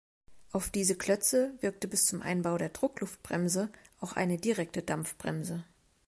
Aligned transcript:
Auf 0.51 0.71
diese 0.71 0.95
Klötze 0.95 1.53
wirkte 1.61 1.87
bis 1.87 2.07
zum 2.07 2.23
Einbau 2.23 2.57
der 2.57 2.69
Druckluftbremse 2.69 3.69
auch 3.99 4.13
eine 4.13 4.37
direkte 4.39 4.81
Dampfbremse. 4.81 5.63